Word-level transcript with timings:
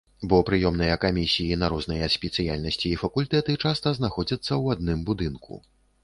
Бо 0.29 0.37
прыёмныя 0.45 0.93
камісіі 1.01 1.57
на 1.63 1.67
розныя 1.73 2.07
спецыяльнасці 2.13 2.85
і 2.91 2.93
факультэты 3.01 3.55
часта 3.67 3.93
знаходзяцца 3.99 4.47
ў 4.47 4.65
адным 4.77 5.05
будынку. 5.11 5.61